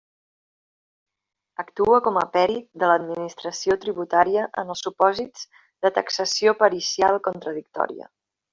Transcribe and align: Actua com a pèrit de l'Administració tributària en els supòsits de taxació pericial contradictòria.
Actua 1.63 1.99
com 2.07 2.17
a 2.21 2.23
pèrit 2.37 2.65
de 2.85 2.89
l'Administració 2.91 3.77
tributària 3.85 4.47
en 4.63 4.73
els 4.75 4.83
supòsits 4.87 5.47
de 5.87 5.93
taxació 6.01 6.59
pericial 6.65 7.23
contradictòria. 7.31 8.13